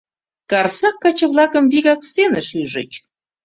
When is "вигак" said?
1.71-1.99